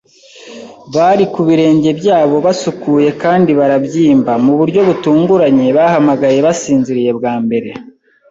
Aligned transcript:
bari 0.95 1.25
ku 1.33 1.41
birenge 1.47 1.89
byabo, 1.99 2.35
basukuye 2.45 3.09
kandi 3.23 3.51
barabyimba, 3.59 4.31
mu 4.45 4.53
buryo 4.59 4.81
butunguranye 4.87 5.65
bahamagaye 5.77 6.37
basinziriye 6.47 7.11
bwa 7.19 7.33
mbere 7.45 7.69